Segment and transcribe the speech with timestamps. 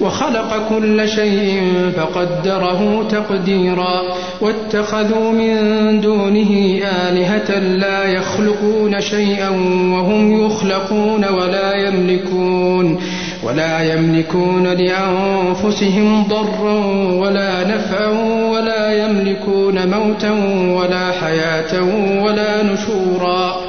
[0.00, 1.62] وخلق كل شيء
[1.96, 4.02] فقدره تقديرا
[4.40, 9.48] واتخذوا من دونه آلهة لا يخلقون شيئا
[9.92, 12.98] وهم يخلقون ولا يملكون
[13.42, 18.08] ولا يملكون لأنفسهم ضرا ولا نفعا
[18.50, 20.30] ولا يملكون موتا
[20.74, 21.82] ولا حياة
[22.24, 23.67] ولا نشورا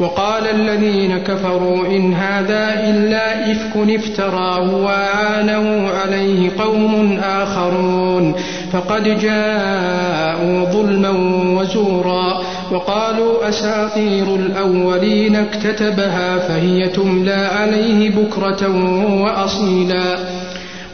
[0.00, 8.34] وقال الذين كفروا إن هذا إلا إفك افتراه وأعانه عليه قوم آخرون
[8.72, 11.10] فقد جاءوا ظلما
[11.60, 12.40] وزورا
[12.72, 18.68] وقالوا أساطير الأولين اكتتبها فهي تملى عليه بكرة
[19.22, 20.16] وأصيلا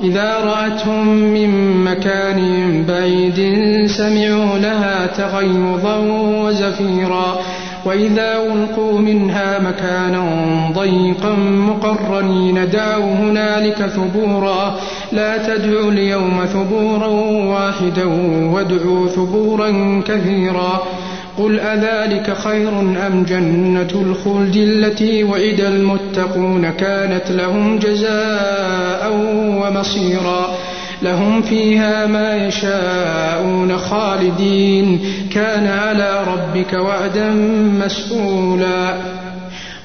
[0.00, 2.40] إذا رأتهم من مكان
[2.88, 5.96] بعيد سمعوا لها تغيظا
[6.44, 7.38] وزفيرا
[7.84, 10.24] وإذا ألقوا منها مكانا
[10.74, 11.32] ضيقا
[11.68, 14.76] مقرنين دعوا هنالك ثبورا
[15.12, 17.06] لا تدعوا اليوم ثبورا
[17.52, 18.04] واحدا
[18.52, 20.82] وادعوا ثبورا كثيرا
[21.38, 29.12] قل أذلك خير أم جنة الخلد التي وعد المتقون كانت لهم جزاء
[29.62, 30.54] ومصيرا؟
[31.02, 35.00] لهم فيها ما يشاءون خالدين.
[35.34, 37.30] كان على ربك وعدا
[37.84, 38.94] مسئولا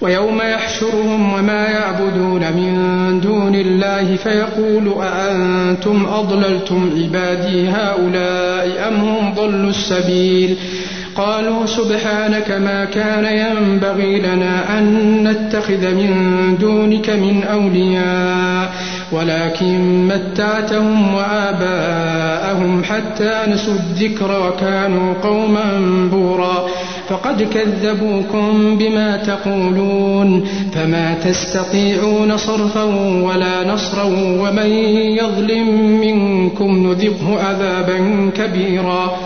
[0.02, 9.70] ويوم يحشرهم وما يعبدون من دون الله فيقول أأنتم أضللتم عبادي هؤلاء أم هم ضلوا
[9.70, 10.58] السبيل؟
[11.16, 18.74] قالوا سبحانك ما كان ينبغي لنا أن نتخذ من دونك من أولياء
[19.12, 25.66] ولكن متعتهم وآباءهم حتى نسوا الذكر وكانوا قوما
[26.12, 26.66] بورا.
[27.10, 32.84] فقد كذبوكم بما تقولون فما تستطيعون صرفا
[33.24, 34.70] ولا نصرا ومن
[35.20, 39.18] يظلم منكم نذقه عذابا كبيرا.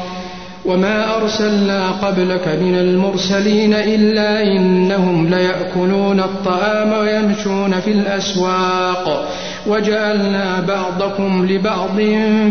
[0.68, 9.28] وما أرسلنا قبلك من المرسلين إلا إنهم ليأكلون الطعام ويمشون في الأسواق
[9.68, 12.02] وجعلنا بعضكم لبعض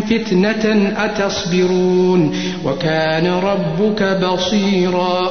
[0.09, 2.35] فتنة أتصبرون
[2.65, 5.29] وكان ربك بصيرا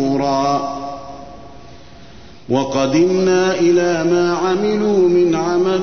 [2.51, 5.81] وقدمنا إلى ما عملوا من عمل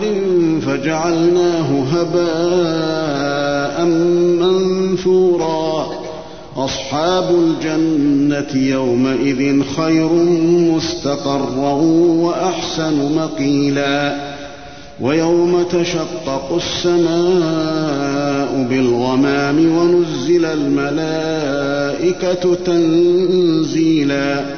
[0.66, 3.84] فجعلناه هباء
[4.40, 5.86] منثورا.
[6.56, 10.08] أصحاب الجنة يومئذ خير
[10.74, 11.72] مستقرا
[12.22, 14.16] وأحسن مقيلا.
[15.00, 24.57] ويوم تشقق السماء بالغمام ونزل الملائكة تنزيلا.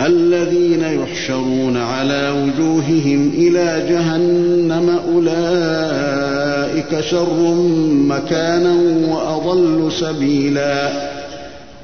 [0.00, 7.54] الذين يحشرون على وجوههم إلى جهنم أولئك شر
[7.90, 8.74] مكانا
[9.08, 10.90] وأضل سبيلا.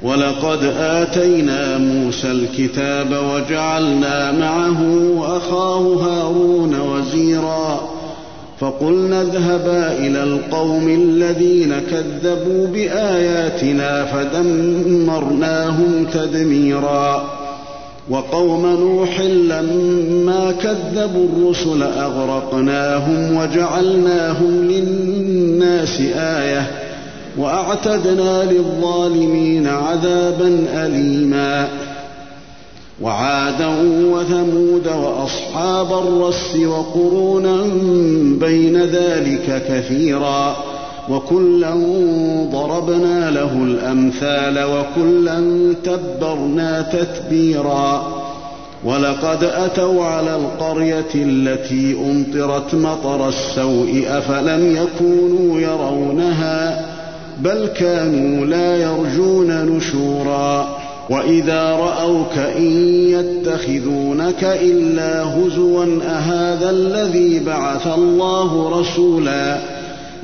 [0.03, 4.83] ولقد آتينا موسى الكتاب وجعلنا معه
[5.17, 7.89] وأخاه هارون وزيرا.
[8.59, 17.40] فقلنا اذهبا إلى القوم الذين كذبوا بآياتنا فدمرناهم تدميرا.
[18.11, 26.81] وقوم نوح لما كذبوا الرسل أغرقناهم وجعلناهم للناس آيةً
[27.37, 31.67] وأعتدنا للظالمين عذابا أليما
[33.01, 33.67] وعادا
[34.11, 37.63] وثمود وأصحاب الرس وقرونا
[38.39, 40.55] بين ذلك كثيرا
[41.09, 41.73] وكلا
[42.51, 45.41] ضربنا له الأمثال وكلا
[45.83, 48.21] تبرنا تتبيرا
[48.83, 56.85] ولقد أتوا على القرية التي أمطرت مطر السوء أفلم يكونوا يرونها
[57.39, 60.77] بل كانوا لا يرجون نشورا
[61.09, 62.71] وإذا رأوك إن
[63.09, 69.57] يتخذونك إلا هزوا أهذا الذي بعث الله رسولا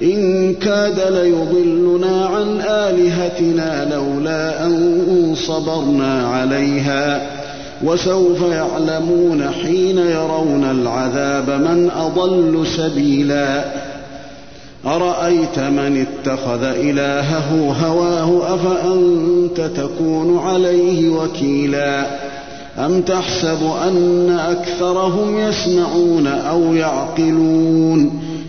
[0.01, 7.21] إن كاد ليضلنا عن آلهتنا لولا أن صبرنا عليها
[7.83, 13.65] وسوف يعلمون حين يرون العذاب من أضل سبيلا.
[14.85, 22.05] أرأيت من اتخذ إلهه هواه أفأنت تكون عليه وكيلا؟
[22.77, 28.21] أم تحسب أن أكثرهم يسمعون أو يعقلون؟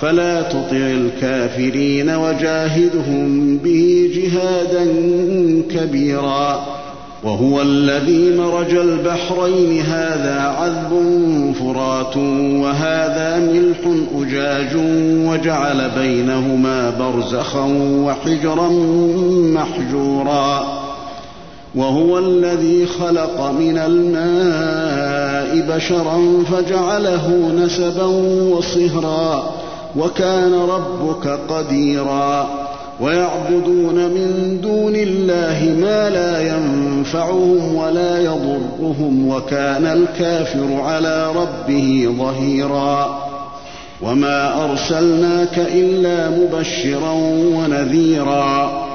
[0.00, 4.86] فلا تطع الكافرين وجاهدهم به جهادا
[5.70, 6.66] كبيرا
[7.24, 9.82] وهو الذي مرج البحرين.
[9.82, 10.92] هذا عذب
[11.60, 12.16] فرات
[12.62, 13.78] وهذا ملح
[14.20, 14.76] أجاج
[15.26, 17.64] وجعل بينهما برزخا
[18.04, 18.68] وحجرا
[19.54, 20.80] محجورا
[21.74, 28.04] وهو الذي خلق من الماء بشرا فجعله نسبا
[28.56, 29.59] وصهرا
[29.96, 32.48] وكان ربك قديرا
[33.00, 43.20] ويعبدون من دون الله ما لا ينفعهم ولا يضرهم وكان الكافر على ربه ظهيرا
[44.02, 47.12] وما أرسلناك إلا مبشرا
[47.56, 48.90] ونذيرا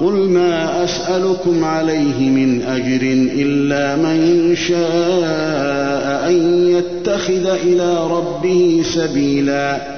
[0.00, 3.00] قل ما أسألكم عليه من أجر
[3.34, 9.97] إلا من شاء أن يتخذ إلى ربه سبيلا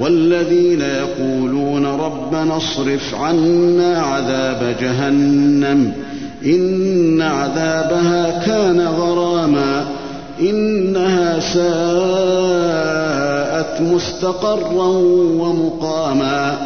[0.00, 5.92] والذين يقولون ربنا اصرف عنا عذاب جهنم
[6.44, 9.86] إن عذابها كان غراما
[10.40, 12.66] إنها ساءت
[13.80, 14.88] مستقرا
[15.38, 16.56] ومقاما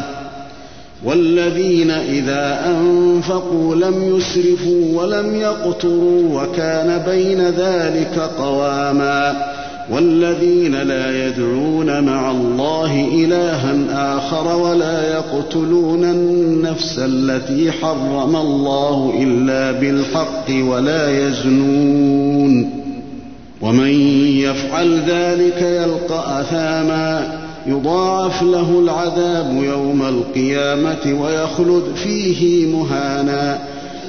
[1.03, 9.51] والذين إذا أنفقوا لم يسرفوا ولم يقتروا وكان بين ذلك قواما
[9.91, 13.75] والذين لا يدعون مع الله إلها
[14.17, 22.69] آخر ولا يقتلون النفس التي حرم الله إلا بالحق ولا يزنون
[23.61, 23.91] ومن
[24.39, 33.59] يفعل ذلك يلقى أثاما يضاعف له العذاب يوم القيامة ويخلد فيه مهانا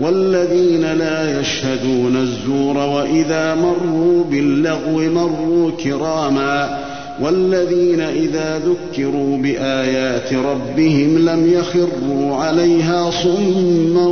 [0.00, 6.78] والذين لا يشهدون الزور وإذا مروا باللغو مروا كراما
[7.20, 14.06] والذين إذا ذكروا بآيات ربهم لم يخروا عليها صما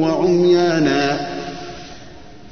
[0.00, 1.30] وعميانا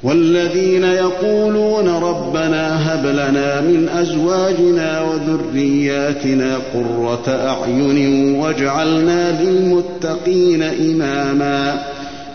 [0.03, 11.83] والذين يقولون ربنا هب لنا من أزواجنا وذرياتنا قرة أعين واجعلنا للمتقين إماما